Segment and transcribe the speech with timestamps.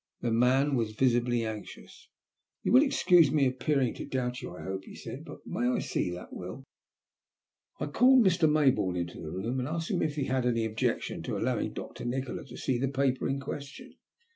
[0.21, 2.09] The man was visibly anxious.
[2.65, 5.77] "Tou will excuse my appearing to doubt you, I hope," he said, "but may I
[5.77, 6.63] see that will?"
[7.79, 8.49] I called Mr.
[8.49, 12.03] Mayboume into the room and asked him if he had any objection to allowing Dr.
[12.05, 13.93] Nikola to see the paper in question.